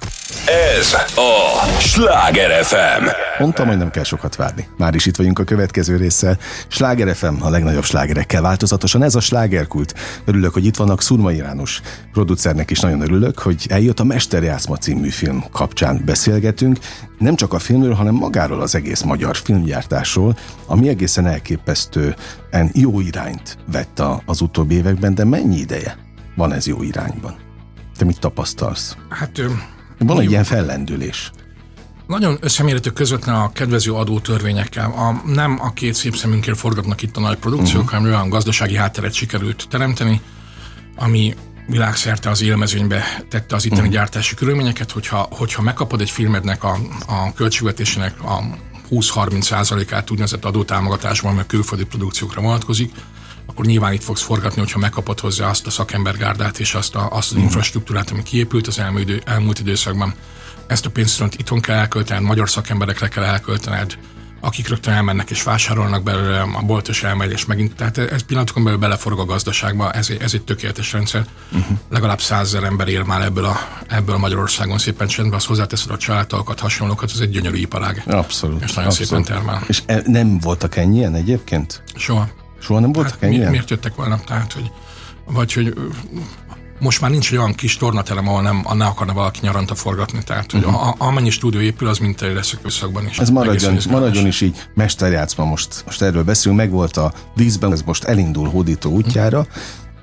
[0.79, 3.05] Ez a Sláger FM.
[3.39, 4.69] Mondtam, hogy nem kell sokat várni.
[4.77, 6.39] Már is itt vagyunk a következő résszel.
[6.69, 9.03] Sláger FM a legnagyobb slágerekkel változatosan.
[9.03, 9.95] Ez a slágerkult.
[10.25, 11.81] Örülök, hogy itt vannak Szurma János.
[12.13, 16.79] Producernek is nagyon örülök, hogy eljött a Mesterjátszma című film kapcsán beszélgetünk.
[17.19, 23.59] Nem csak a filmről, hanem magáról az egész magyar filmgyártásról, ami egészen elképesztően jó irányt
[23.73, 25.99] vett az utóbbi években, de mennyi ideje
[26.37, 27.37] van ez jó irányban?
[27.97, 28.97] Te mit tapasztalsz?
[29.09, 29.43] Hát...
[29.99, 31.31] Van egy ilyen fellendülés.
[32.07, 34.91] Nagyon összemérhető közvetlen a kedvező adótörvényekkel.
[34.91, 37.99] A, nem a két szép szemünkért forgatnak itt a nagy produkciók, uh-huh.
[37.99, 40.21] hanem olyan gazdasági hátteret sikerült teremteni,
[40.97, 41.35] ami
[41.69, 43.95] világszerte az élmezőnybe tette az itteni uh-huh.
[43.95, 48.43] gyártási körülményeket, hogyha, hogyha megkapod egy filmednek a, a költségvetésének a
[48.91, 52.93] 20-30 százalékát úgynevezett adótámogatásban, mert külföldi produkciókra vonatkozik,
[53.47, 57.13] akkor nyilván itt fogsz forgatni, hogyha megkapod hozzá azt a szakembergárdát és azt, a, azt
[57.15, 57.43] az uh-huh.
[57.43, 60.15] infrastruktúrát, ami kiépült az elmúlt, elmúlt időszakban.
[60.67, 63.99] Ezt a pénzt itthon kell elköltened, magyar szakemberekre kell elköltened,
[64.41, 68.79] akik rögtön elmennek és vásárolnak belőle, a boltos elmegy, és megint, tehát ez pillanatokon belül
[68.79, 71.27] beleforog a gazdaságba, ez, ez egy tökéletes rendszer.
[71.53, 71.79] Uh-huh.
[71.89, 73.57] Legalább százezer ember él már ebből, a,
[73.89, 78.03] ebből Magyarországon szépen csendben, az hozzáteszed a családtagokat, hasonlókat, ez egy gyönyörű iparág.
[78.07, 78.63] Abszolút.
[78.63, 79.09] És nagyon abszolút.
[79.09, 79.63] szépen termel.
[79.67, 81.83] És e, nem voltak ennyien egyébként?
[81.95, 82.29] Soha.
[82.61, 83.45] Soha nem voltak hát ennyien?
[83.45, 84.21] Mi, miért jöttek volna?
[84.27, 84.71] Tehát, hogy
[85.31, 85.75] vagy hogy
[86.79, 90.23] most már nincs olyan kis tornatelem, ahol nem, ne akarna valaki nyaranta forgatni.
[90.25, 90.89] Tehát, hogy uh-huh.
[90.89, 93.19] a, amennyi stúdió épül, az mint lesz a közszakban is.
[93.19, 94.69] Ez maradjon, maradjon is így.
[94.75, 99.55] Mesterjátszma most, most erről beszélünk, meg volt a vízben, ez most elindul hódító útjára, uh-huh.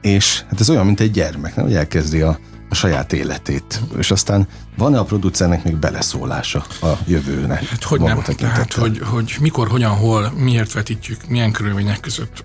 [0.01, 1.65] és hát ez olyan, mint egy gyermek, nem?
[1.65, 3.81] hogy elkezdi a, a saját életét.
[3.97, 7.65] És aztán van-e a producernek még beleszólása a jövőnek?
[7.65, 12.43] Hát hogy nem, tehát hogy, hogy mikor, hogyan, hol, miért vetítjük, milyen körülmények között,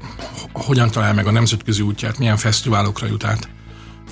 [0.52, 3.48] hogyan talál meg a nemzetközi útját, milyen fesztiválokra jut át.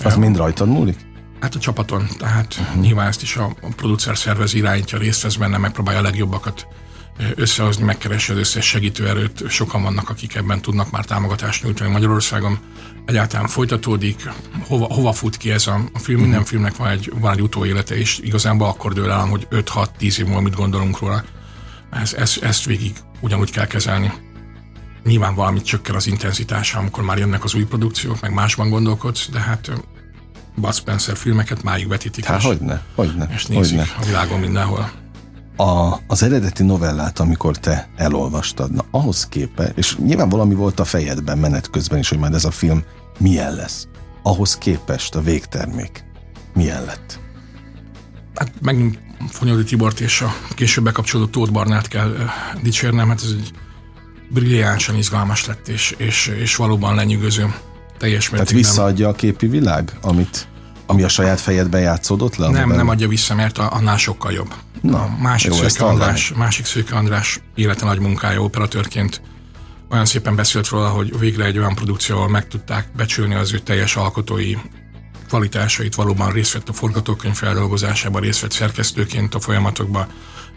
[0.05, 0.97] Az mind rajtad múlik?
[1.41, 2.83] Hát a csapaton, tehát uh-huh.
[2.83, 6.67] nyilván ezt is a, a producer szervez irányítja, részt vesz benne, megpróbálja a legjobbakat
[7.35, 9.51] összehozni, megkeresi az összes segítőerőt.
[9.51, 12.59] Sokan vannak, akik ebben tudnak már támogatást nyújtani Magyarországon.
[13.07, 14.31] Egyáltalán folytatódik,
[14.67, 16.49] hova, hova fut ki ez a, a film, minden mhm.
[16.49, 20.41] filmnek van egy, van egy utóélete, és igazából akkor dől el, hogy 5-6-10 év múlva
[20.41, 21.25] mit gondolunk róla.
[21.91, 24.13] Ez, ez, ezt végig ugyanúgy kell kezelni.
[25.09, 29.38] Nyilván valamit csökken az intenzitása, amikor már jönnek az új produkciók, meg másban gondolkodsz, de
[29.38, 29.71] hát
[30.55, 32.25] Bud Spencer filmeket máig vetítik.
[32.25, 33.29] Hát hogyne, hogyne.
[33.35, 33.94] És nézik hogyne.
[34.01, 34.90] a világon mindenhol.
[35.57, 40.85] A, az eredeti novellát, amikor te elolvastad, na ahhoz képe, és nyilván valami volt a
[40.85, 42.83] fejedben menet közben is, hogy majd ez a film
[43.18, 43.88] milyen lesz.
[44.23, 46.05] Ahhoz képest a végtermék
[46.55, 47.18] milyen lett?
[48.35, 52.16] Hát megint Fonyodi Tibort és a később bekapcsolódott Tóth Barnát kell
[52.62, 53.53] dicsérnem, hát ez egy
[54.29, 57.55] brilliánsan izgalmas lett, és, és, és valóban lenyűgöző.
[57.99, 58.29] Teljes.
[58.29, 60.49] Tehát visszaadja a képi világ, amit,
[60.87, 62.51] ami a saját fejedben játszódott le?
[62.51, 64.55] Nem, nem adja vissza, mert annál sokkal jobb.
[64.81, 69.21] Na, a másik, jó, Szőke András, másik Szőke András élete nagy munkája operatőrként
[69.91, 73.97] olyan szépen beszélt róla, hogy végre egy olyan produkcióval meg tudták becsülni az ő teljes
[73.97, 74.55] alkotói
[75.29, 80.07] kvalitásait valóban részt vett a forgatókönyv feldolgozásában, részt vett szerkesztőként a folyamatokban,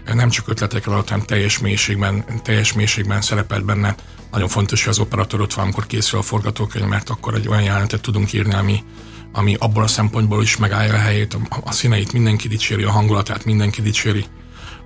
[0.06, 3.96] nem csak ötletekkel alatt, hanem teljes mélységben, teljes mélységben szerepelt benne.
[4.32, 7.64] Nagyon fontos, hogy az operatőr ott van, amikor készül a forgatókönyv, mert akkor egy olyan
[7.64, 8.84] jelentet tudunk írni, ami,
[9.32, 13.46] ami abból a szempontból is megállja a helyét, a, a színeit mindenki dicséri, a hangulatát
[13.46, 14.26] mindenki dicséri.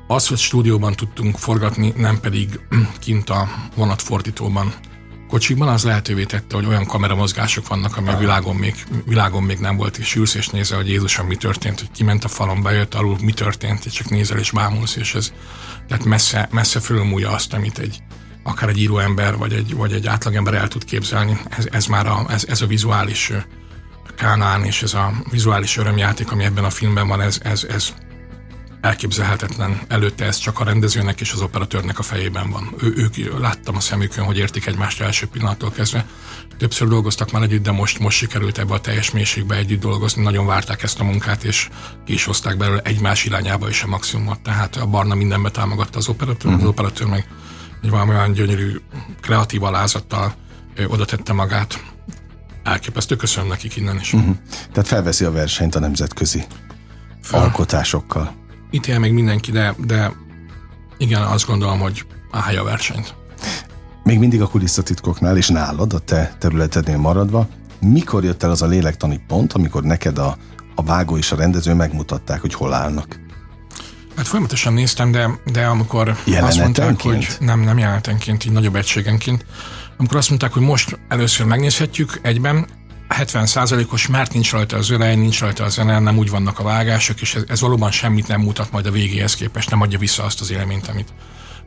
[0.07, 2.59] Az, hogy stúdióban tudtunk forgatni, nem pedig
[2.99, 4.73] kint a vonatfordítóban
[5.27, 9.77] kocsikban, az lehetővé tette, hogy olyan kameramozgások vannak, ami a világon még, világon még nem
[9.77, 13.17] volt, és ülsz és nézel, hogy Jézusom mi történt, hogy kiment a falon, bejött alul,
[13.21, 15.33] mi történt, és csak nézel és bámulsz, és ez
[15.87, 18.03] tehát messze, messze fölmúlja azt, amit egy,
[18.43, 21.41] akár egy íróember, vagy egy, vagy egy átlagember el tud képzelni.
[21.49, 23.31] Ez, ez már a, ez, ez a vizuális
[24.15, 27.93] Kánán, és ez a vizuális örömjáték, ami ebben a filmben van, ez, ez, ez
[28.85, 29.79] elképzelhetetlen.
[29.87, 32.75] Előtte ez csak a rendezőnek és az operatőrnek a fejében van.
[32.81, 36.05] Ő, ők láttam a szemükön, hogy értik egymást első pillanattól kezdve.
[36.57, 40.23] Többször dolgoztak már együtt, de most, most sikerült ebbe a teljes mélységbe együtt dolgozni.
[40.23, 41.69] Nagyon várták ezt a munkát, és
[42.05, 44.39] ki is hozták belőle egymás irányába is a maximumot.
[44.39, 46.53] Tehát a Barna mindenbe támogatta az operatőr, uh-huh.
[46.53, 46.69] az mhm.
[46.69, 47.27] operatőr meg
[47.81, 48.81] egy valami olyan gyönyörű,
[49.21, 50.35] kreatív alázattal
[50.87, 51.83] oda tette magát.
[52.63, 54.13] Elképesztő, köszönöm nekik innen is.
[54.13, 54.35] Uh-huh.
[54.71, 56.43] Tehát felveszi a versenyt a nemzetközi
[57.21, 57.41] Fel.
[57.41, 58.43] alkotásokkal
[58.75, 60.11] ítél még mindenki, de, de
[60.97, 63.15] igen, azt gondolom, hogy állja a versenyt.
[64.03, 67.47] Még mindig a kulisszatitkoknál és nálad, a te területednél maradva,
[67.79, 70.37] mikor jött el az a lélektani pont, amikor neked a,
[70.75, 73.19] a vágó és a rendező megmutatták, hogy hol állnak?
[74.15, 79.45] Hát folyamatosan néztem, de, de amikor azt mondták, hogy nem, nem jelenetenként, így nagyobb egységenként,
[79.97, 82.67] amikor azt mondták, hogy most először megnézhetjük egyben,
[83.09, 87.21] 70%-os, mert nincs rajta az örej, nincs rajta a zene, nem úgy vannak a vágások,
[87.21, 90.41] és ez, ez valóban semmit nem mutat majd a végéhez képest, nem adja vissza azt
[90.41, 91.13] az élményt, amit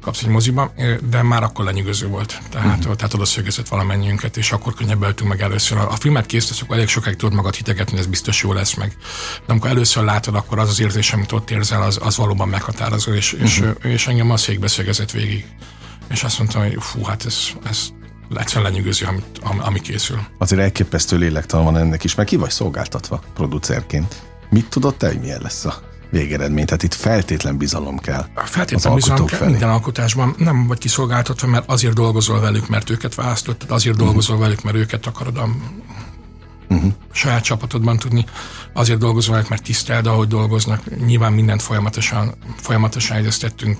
[0.00, 0.72] kapsz egy moziba,
[1.10, 2.40] de már akkor lenyűgöző volt.
[2.50, 2.96] Tehát, uh-huh.
[2.96, 5.78] tehát oda szögezett valamennyiünket, és akkor könnyebbeltünk meg először.
[5.78, 8.96] A, a filmet készítesz, akkor elég sokáig tudod magad hitegetni, ez biztos jó lesz meg.
[9.46, 13.12] De amikor először látod, akkor az az érzés, amit ott érzel, az, az valóban meghatározó,
[13.12, 13.48] és, uh-huh.
[13.48, 13.88] és, mhm.
[13.88, 15.46] és engem a székbe szögezett végig.
[16.10, 17.88] És azt mondtam, hogy fú, hát ez, ez
[18.34, 20.18] egyszerűen lenyűgözi, amit, ami készül.
[20.38, 24.22] Azért elképesztő lélektan van ennek is, mert ki vagy szolgáltatva producerként.
[24.50, 26.64] Mit tudod te, hogy milyen lesz a végeredmény?
[26.64, 28.26] Tehát itt feltétlen bizalom kell.
[28.34, 29.50] Feltétlen bizalom kell felé.
[29.50, 30.34] minden alkotásban.
[30.38, 34.06] Nem vagy kiszolgáltatva, mert azért dolgozol velük, mert őket választottad, azért uh-huh.
[34.06, 35.48] dolgozol velük, mert őket akarod a
[36.68, 36.92] uh-huh.
[37.12, 38.24] saját csapatodban tudni.
[38.72, 41.04] Azért dolgozol velük, mert tiszteld, ahogy dolgoznak.
[41.06, 43.78] Nyilván mindent folyamatosan, folyamatosan egyeztettünk.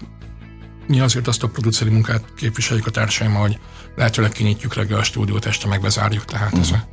[0.87, 3.59] Mi azért azt a produceri munkát képviseljük a társaim, hogy
[3.99, 6.61] lehetőleg kinyitjuk reggel a stúdiót, este meg bezárjuk, tehát mm.
[6.61, 6.89] ez a,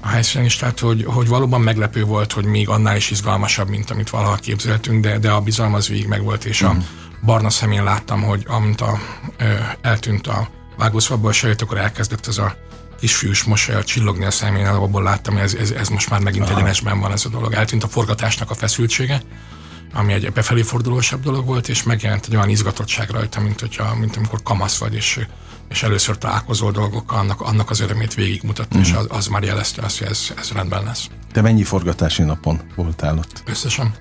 [0.00, 3.90] a helyszínen is, tehát hogy, hogy valóban meglepő volt, hogy még annál is izgalmasabb, mint
[3.90, 6.66] amit valaha képzeltünk, de, de a bizalom az végig megvolt, és mm.
[6.66, 6.82] a mhm.
[7.24, 8.98] barna szemén láttam, hogy amint a,
[9.38, 12.56] ö, eltűnt a vágószabból sejt, akkor elkezdett ez a
[13.00, 16.54] kisfiús mosolyal csillogni a szemén, abból láttam, hogy ez, ez, ez most már megint Aha.
[16.54, 17.52] egyenesben van ez a dolog.
[17.52, 19.22] Eltűnt a forgatásnak a feszültsége,
[19.92, 24.16] ami egy befelé fordulósabb dolog volt, és megjelent egy olyan izgatottság rajta, mint, hogyha, mint
[24.16, 25.26] amikor kamasz vagy, és
[25.68, 28.80] és először találkozó dolgokkal, annak, annak az örömét végigmutatni, mm.
[28.80, 31.08] és az, az már jelezte azt, hogy ez, ez rendben lesz.
[31.32, 33.42] Te mennyi forgatási napon voltál ott?
[33.46, 33.94] Összesen.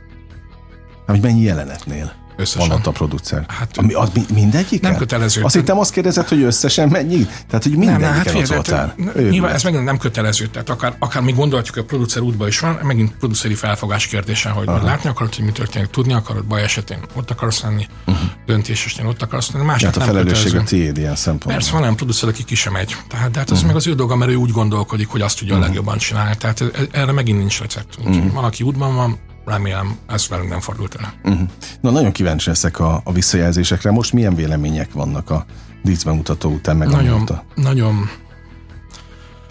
[1.06, 2.26] Hogy mennyi jelenetnél?
[2.38, 2.67] Összesen.
[2.67, 3.45] Van ott a producer.
[3.47, 4.82] Hát, Ami, az mindegyik?
[4.82, 5.41] Nem kötelező.
[5.43, 7.26] Azt hittem azt kérdezett, hogy összesen mennyi?
[7.47, 8.95] Tehát, hogy mindegyik nem, hát, ott voltál.
[9.15, 10.47] Nyilván ez megint nem kötelező.
[10.47, 14.50] Tehát akár, akár mi gondoljuk, hogy a producer útban is van, megint produceri felfogás kérdése,
[14.50, 14.86] hogy Aha.
[14.86, 18.30] látni akarod, hogy mi történik, tudni akarod, baj esetén ott akarsz lenni, uh-huh.
[18.45, 19.65] döntés esetén ott akarsz lenni.
[19.65, 21.54] Más hát a felelősség a tiéd ilyen szempontból.
[21.54, 22.95] Persze van olyan producer, aki ki sem megy.
[23.08, 23.67] Tehát, tehát az uh-huh.
[23.67, 25.65] meg az ő dolga, mert ő úgy gondolkodik, hogy azt tudja uh-huh.
[25.65, 26.36] a legjobban csinálni.
[26.38, 27.97] Tehát erre megint nincs recept.
[28.00, 28.32] Uh-huh.
[28.34, 31.13] Van, aki útban van, remélem ez velünk nem fordult el.
[31.23, 31.49] Uh-huh.
[31.81, 33.91] Na, nagyon kíváncsi leszek a, a visszajelzésekre.
[33.91, 35.45] Most milyen vélemények vannak a
[35.83, 37.43] díszbemutató után meg nagyon, amióta?
[37.55, 38.10] Nagyon,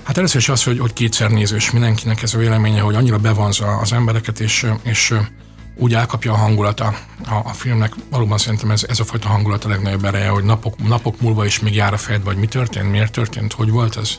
[0.07, 3.67] Hát először is az, hogy, hogy kétszer nézős mindenkinek ez a véleménye, hogy annyira bevonza
[3.77, 5.15] az embereket, és, és
[5.77, 7.95] úgy elkapja a hangulata a, a filmnek.
[8.11, 11.61] Valóban szerintem ez, ez a fajta hangulat a legnagyobb ereje, hogy napok, napok múlva is
[11.61, 14.11] még jár a fejedbe, hogy mi történt, miért történt, hogy volt ez.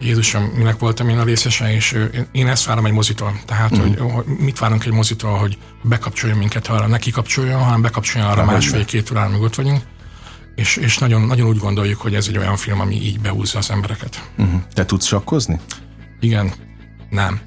[0.00, 1.96] Jézusom, minek voltam én a részese, és
[2.32, 3.40] én ezt várom egy mozitól.
[3.46, 3.80] Tehát, mm.
[3.80, 8.44] hogy, hogy mit várunk egy mozitól, hogy bekapcsoljon minket, arra neki kapcsoljon, hanem bekapcsoljon arra
[8.44, 9.82] másfél-két amíg ott vagyunk.
[10.54, 13.70] És, és nagyon, nagyon úgy gondoljuk, hogy ez egy olyan film, ami így behúzza az
[13.70, 14.30] embereket.
[14.42, 14.56] Mm.
[14.72, 15.60] Te tudsz sakkozni?
[16.20, 16.52] Igen,
[17.10, 17.40] nem.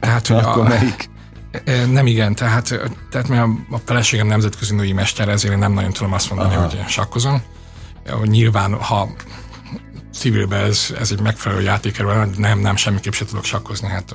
[0.00, 1.10] Tehát, hogy Akkor a, melyik?
[1.90, 5.92] Nem igen, tehát, tehát mi a, a feleségem nemzetközi női mester, ezért én nem nagyon
[5.92, 6.68] tudom azt mondani, Aha.
[6.68, 7.42] hogy sakkozom.
[8.24, 9.08] Nyilván, ha
[10.14, 14.14] civilben ez, ez egy megfelelő játékerő, nem, nem, semmiképp sem tudok sakkozni, hát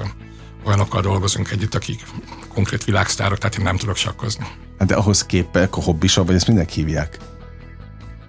[0.65, 2.01] olyanokkal dolgozunk együtt, akik
[2.47, 4.45] konkrét világsztárok, tehát én nem tudok sakkozni.
[4.79, 7.17] Hát de ahhoz képek a hobbisabb, vagy ezt mindenki hívják?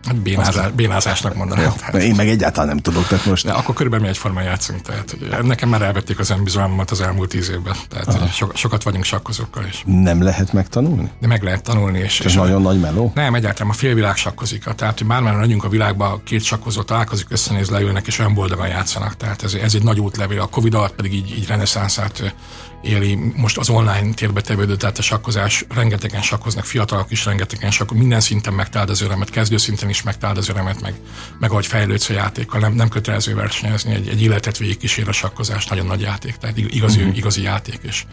[0.05, 1.73] Hát bénázás, bénázásnak mondanám.
[1.93, 3.45] Ja, én meg egyáltalán nem tudok, tehát most...
[3.45, 7.29] De akkor körülbelül mi egyformán játszunk, tehát hogy nekem már elvették az önbizalmamat az elmúlt
[7.29, 9.83] tíz évben, tehát so, sokat vagyunk sakkozókkal is.
[9.87, 11.11] Nem lehet megtanulni?
[11.21, 11.99] De meg lehet tanulni.
[11.99, 13.13] És, és nagyon a, nagy meló?
[13.15, 14.65] Nem, egyáltalán a félvilág sakkozik.
[14.77, 19.17] Tehát, hogy bármilyen megyünk a világban, két sakkozó találkozik, összenéz, leülnek, és olyan boldogan játszanak.
[19.17, 20.41] Tehát ez, ez egy nagy útlevél.
[20.41, 22.35] A Covid alatt pedig így, így reneszánszát
[22.83, 28.01] éli most az online térbe tevődő, tehát a sakkozás, rengetegen sakkoznak, fiatalok is rengetegen sakkoznak,
[28.01, 30.95] minden szinten megtaláld az örömet, kezdő szinten is megtaláld az örömet, meg,
[31.39, 35.13] meg ahogy fejlődsz a játékkal, nem, nem kötelező versenyezni, egy, egy életet végig kísér a
[35.13, 37.17] sakkozás, nagyon nagy játék, tehát igazi, uh-huh.
[37.17, 38.05] igazi játék, és,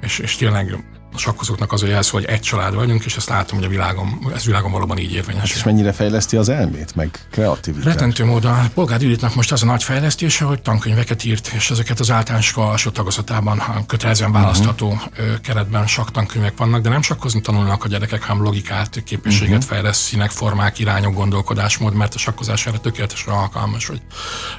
[0.00, 3.58] és, és tényleg a sakkozóknak az a jelsz, hogy egy család vagyunk, és ezt látom,
[3.58, 5.54] hogy a világon, ez világon valóban így érvényes.
[5.54, 7.86] És mennyire fejleszti az elmét, meg kreativitást?
[7.86, 8.70] Retentő módon.
[8.74, 12.90] Polgár Juditnak most az a nagy fejlesztése, hogy tankönyveket írt, és ezeket az általános alsó
[12.90, 15.40] tagozatában kötelezően választható uh-huh.
[15.42, 19.70] keretben tankönyvek vannak, de nem sakkozni tanulnak a gyerekek, hanem logikát, képességet uh-huh.
[19.70, 24.00] fejleszt, színek, formák, irányok, gondolkodásmód, mert a sakkozás erre tökéletesen alkalmas, hogy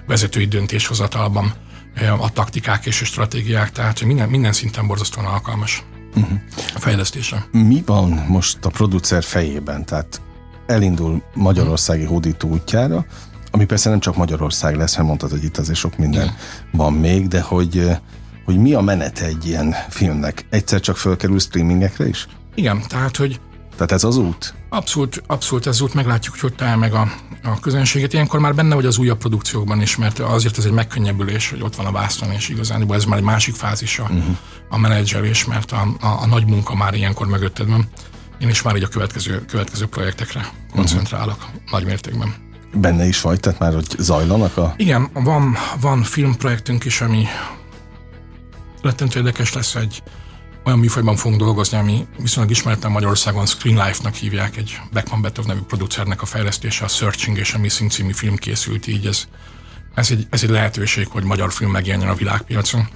[0.07, 1.53] vezetői döntéshozatalban
[2.19, 5.83] a taktikák és a stratégiák, tehát minden, minden szinten borzasztóan alkalmas
[6.15, 6.39] uh-huh.
[6.75, 7.47] fejlesztése.
[7.51, 9.85] Mi van most a producer fejében?
[9.85, 10.21] Tehát
[10.65, 13.05] elindul magyarországi hódító útjára,
[13.51, 16.35] ami persze nem csak Magyarország lesz, mert mondtad, hogy itt azért sok minden Igen.
[16.71, 17.89] van még, de hogy,
[18.45, 20.45] hogy mi a menete egy ilyen filmnek?
[20.49, 22.27] Egyszer csak fölkerül streamingekre is?
[22.55, 23.39] Igen, tehát, hogy
[23.75, 24.53] tehát ez az út?
[24.69, 27.11] Abszolút, abszolút ez az út, meglátjuk, hogy hogy talál meg a,
[27.43, 28.13] a közönséget.
[28.13, 31.75] Ilyenkor már benne vagy az újabb produkciókban is, mert azért ez egy megkönnyebbülés, hogy ott
[31.75, 34.37] van a vászton, és igazán ez már egy másik fázis a, uh-huh.
[34.69, 37.87] a menedzselés, mert a, a, a nagy munka már ilyenkor mögötted van.
[38.39, 41.71] Én is már így a következő, következő projektekre koncentrálok uh-huh.
[41.71, 42.33] nagy mértékben.
[42.73, 44.73] Benne is vagy, tehát már hogy zajlanak a...
[44.77, 47.25] Igen, van, van filmprojektünk is, ami
[48.81, 50.03] rettentő érdekes lesz egy
[50.65, 55.59] olyan műfajban fogunk dolgozni, ami viszonylag ismertem Magyarországon Screen Life-nak hívják, egy Beckman Betov nevű
[55.59, 59.05] producernek a fejlesztése, a Searching és a Missing című film készült így.
[59.05, 59.27] Ez,
[59.95, 62.87] ez, egy, ez egy lehetőség, hogy magyar film megjelenjen a világpiacon.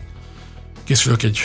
[0.83, 1.39] Készülök egy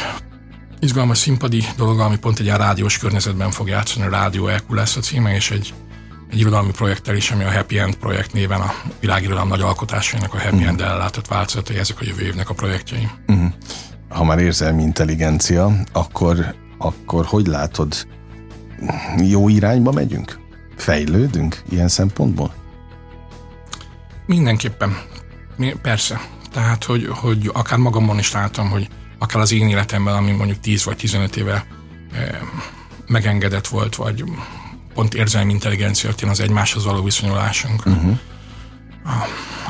[0.81, 4.97] izgalmas színpadi dolog, ami pont egy ilyen rádiós környezetben fog játszani, a Rádió EQ lesz
[4.97, 5.75] a címe, és egy,
[6.31, 10.41] egy irodalmi projekttel is, ami a Happy End projekt néven a világirodalom nagy alkotásainak a
[10.41, 10.67] Happy mm.
[10.67, 13.09] End ellátott változatai, ezek a jövő évnek a projektjei.
[13.33, 13.47] Mm
[14.13, 18.07] ha már érzelmi intelligencia, akkor, akkor hogy látod,
[19.19, 20.41] jó irányba megyünk?
[20.77, 22.55] Fejlődünk ilyen szempontból?
[24.27, 24.97] Mindenképpen.
[25.83, 26.21] Persze.
[26.53, 30.85] Tehát, hogy, hogy akár magamon is látom, hogy akár az én életemben, ami mondjuk 10
[30.85, 31.67] vagy 15 éve
[32.13, 32.39] eh,
[33.07, 34.25] megengedett volt, vagy
[34.95, 37.87] pont érzelmi intelligencia az egymáshoz való viszonyulásunk.
[37.87, 38.19] Uh-huh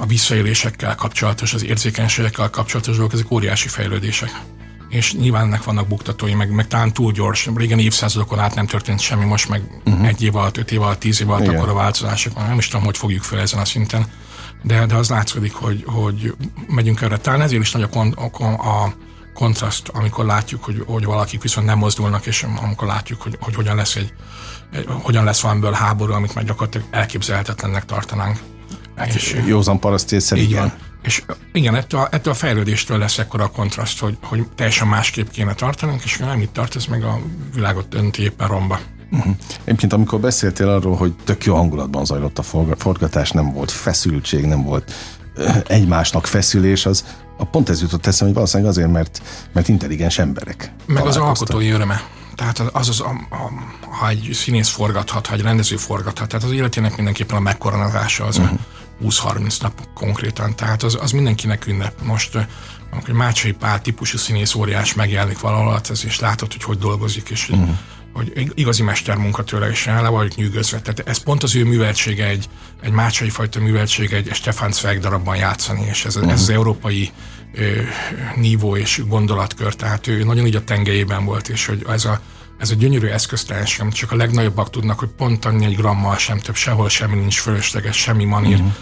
[0.02, 4.40] a, visszaélésekkel kapcsolatos, az érzékenységekkel kapcsolatos dolgok, ezek óriási fejlődések.
[4.88, 7.48] És nyilván ennek vannak buktatói, meg, meg talán túl gyors.
[7.54, 10.06] Régen évszázadokon át nem történt semmi, most meg uh-huh.
[10.06, 11.54] egy év alatt, öt év alatt, tíz év alatt Igen.
[11.54, 12.36] akkor a változások.
[12.36, 14.06] Nem is tudom, hogy fogjuk fel ezen a szinten.
[14.62, 16.34] De, de az látszik, hogy, hogy
[16.68, 17.16] megyünk erre.
[17.16, 18.94] Talán ezért is nagy a, kon, a, a
[19.34, 23.76] kontraszt, amikor látjuk, hogy, hogy valakik viszont nem mozdulnak, és amikor látjuk, hogy, hogy hogyan
[23.76, 24.12] lesz egy,
[24.86, 28.38] hogyan lesz valamiből háború, amit már gyakorlatilag elképzelhetetlennek tartanánk.
[29.06, 30.72] És józan paraszt szerint igen.
[31.02, 35.54] És igen, ettől, ettől a fejlődéstől lesz ekkora a kontraszt, hogy, hogy teljesen másképp kéne
[35.54, 37.18] tartanunk, és nem itt tart, ez meg a
[37.54, 38.80] világot dönti éppen romba.
[39.10, 39.34] Uh-huh.
[39.64, 42.42] Egyébként amikor beszéltél arról, hogy tök jó hangulatban zajlott a
[42.76, 44.92] forgatás, nem volt feszültség, nem volt
[45.66, 47.04] egymásnak feszülés, az
[47.36, 50.72] a pont ez jutott eszembe, hogy valószínűleg azért, mert, mert intelligens emberek.
[50.86, 52.02] Meg az alkotói öröme.
[52.42, 53.52] Tehát az, az a, a,
[53.88, 58.38] ha egy színész forgathat, ha egy rendező forgathat, tehát az életének mindenképpen a megkoronázása az
[58.38, 58.58] uh-huh.
[59.04, 62.02] 20-30 nap konkrétan, tehát az, az mindenkinek ünnep.
[62.02, 62.46] Most
[62.90, 67.28] amikor Mácsai Pál típusú színész óriás megjelenik valahol, hát ez és látod, hogy hogy dolgozik,
[67.28, 67.68] és uh-huh.
[68.12, 70.80] hogy igazi mestermunka tőle, és el vagyok nyűgözve.
[70.80, 72.48] Tehát ez pont az ő műveltsége, egy,
[72.82, 76.32] egy Mácsai fajta műveltsége, egy Stefan Zweig darabban játszani, és ez, uh-huh.
[76.32, 77.12] ez az európai
[78.36, 82.20] nívó és gondolatkör, tehát ő nagyon így a tengelyében volt, és hogy ez a
[82.58, 86.54] ez a gyönyörű eszköztársam, csak a legnagyobbak tudnak, hogy pont annyi egy grammal sem több,
[86.54, 88.72] sehol semmi nincs fölösleges, semmi manír uh-huh.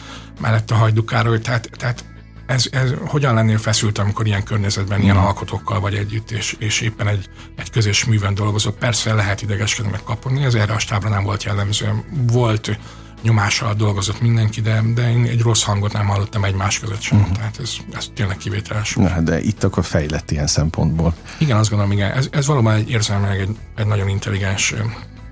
[0.40, 2.04] mellett a hajdukáról, tehát, tehát
[2.46, 5.12] ez, ez hogyan lennél feszült, amikor ilyen környezetben, uh-huh.
[5.12, 8.78] ilyen alkotókkal vagy együtt, és, és éppen egy, egy közös műven dolgozok.
[8.78, 12.04] Persze lehet idegeskedni, meg kapni, ez erre a stábra nem volt jellemző.
[12.26, 12.78] Volt
[13.22, 17.18] nyomással dolgozott mindenki, de, de én egy rossz hangot nem hallottam egymás között sem.
[17.18, 17.36] Uh-huh.
[17.36, 18.94] Tehát ez, ez tényleg kivételes.
[18.94, 21.14] Na, de itt akkor fejlett ilyen szempontból.
[21.38, 22.12] Igen, azt gondolom, igen.
[22.12, 24.74] Ez, ez valóban egy érzelmileg egy, egy nagyon intelligens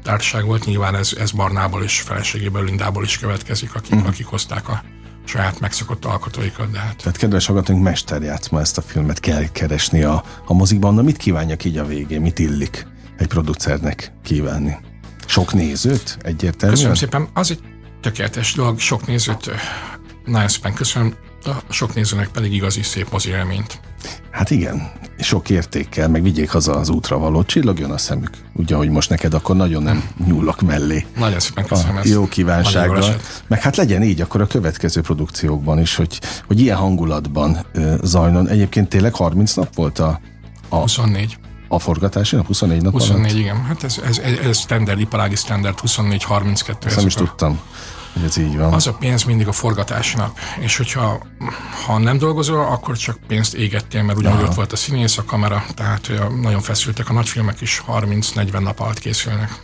[0.03, 0.64] társaság volt.
[0.64, 4.09] Nyilván ez, ez Barnából és feleségéből Lindából is következik, akik, uh-huh.
[4.09, 4.83] akik hozták a
[5.24, 6.70] saját megszokott alkotóikat.
[6.70, 6.96] De hát...
[6.96, 10.94] Tehát kedves hallgatóink, mesterjátszma ezt a filmet kell keresni a, a mozikban.
[10.94, 12.20] Na mit kívánjak így a végén?
[12.20, 12.87] Mit illik
[13.18, 14.77] egy producernek kívánni?
[15.27, 16.77] Sok nézőt egyértelműen?
[16.77, 17.29] Köszönöm szépen.
[17.33, 17.61] Az egy
[18.01, 19.51] tökéletes dolog, sok nézőt
[20.25, 23.81] nagyon szépen köszönöm, a sok nézőnek pedig igazi szép mozi élményt.
[24.31, 28.31] Hát igen, sok értékkel, meg vigyék haza az útra való, csillogjon a szemük.
[28.53, 31.07] Ugye, hogy most neked akkor nagyon nem nyúlok mellé.
[31.17, 33.15] Nagyon szépen köszönöm a jó kívánsággal.
[33.47, 38.49] Meg hát legyen így akkor a következő produkciókban is, hogy, hogy ilyen hangulatban uh, zajlon.
[38.49, 40.21] Egyébként tényleg 30 nap volt a...
[40.69, 41.39] a 24.
[41.69, 43.39] A forgatási nap 24 nap 24, alatt?
[43.39, 43.65] igen.
[43.65, 46.85] Hát ez, ez, ez, ez standard, iparági standard 24-32.
[46.85, 47.61] Ezt nem is tudtam
[48.19, 48.73] hogy ez így van.
[48.73, 51.19] Az a pénz mindig a forgatási nap, és hogyha
[51.87, 55.65] ha nem dolgozol, akkor csak pénzt égettél, mert ugyanúgy ott volt a színész, a kamera,
[55.75, 59.63] tehát nagyon feszültek a nagyfilmek is, 30-40 nap alatt készülnek.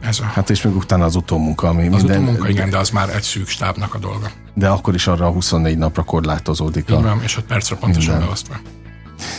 [0.00, 0.24] ez a...
[0.24, 2.22] Hát és még utána az utómunka, ami az minden...
[2.22, 4.30] utómunka, igen, de az már egy szűk stábnak a dolga.
[4.54, 6.90] De akkor is arra a 24 napra korlátozódik.
[6.90, 8.54] Így van, és ott percre pontosan beosztva.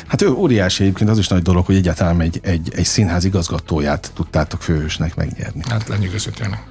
[0.07, 4.11] Hát ő óriási egyébként az is nagy dolog, hogy egyáltalán egy, egy, egy színház igazgatóját
[4.15, 5.61] tudtátok főhősnek megnyerni.
[5.69, 6.63] Hát lenyűgöző tényleg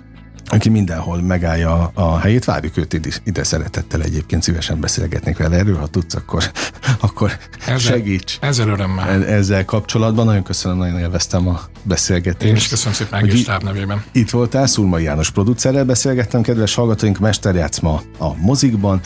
[0.52, 2.44] aki mindenhol megállja a helyét.
[2.44, 6.50] Várjuk őt ide, ide szeretettel egyébként, szívesen beszélgetnék vele erről, ha tudsz, akkor,
[7.00, 8.38] akkor ezzel, segíts.
[8.40, 9.08] Ezzel örömmel.
[9.08, 12.50] E- ezzel kapcsolatban nagyon köszönöm, nagyon élveztem a beszélgetést.
[12.50, 14.04] Én is köszönöm szépen egész táv nevében.
[14.12, 19.00] Itt voltál, Szulmai János producerrel beszélgettem, kedves hallgatóink, mesterjátszma a mozikban,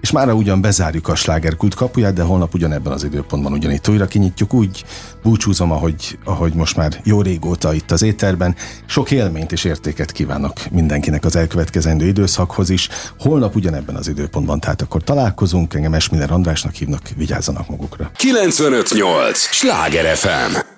[0.00, 4.54] és mára ugyan bezárjuk a slágerkult kapuját, de holnap ugyanebben az időpontban ugyanitt újra kinyitjuk.
[4.54, 4.84] Úgy
[5.22, 8.54] búcsúzom, ahogy, ahogy most már jó régóta itt az éterben.
[8.86, 12.88] Sok élményt és értéket kívánok mindenkinek az elkövetkezendő időszakhoz is.
[13.18, 15.74] Holnap ugyanebben az időpontban, tehát akkor találkozunk.
[15.74, 18.10] Engem Esmiller Andrásnak hívnak, vigyázzanak magukra.
[18.16, 19.38] 958!
[19.38, 20.76] Sláger FM!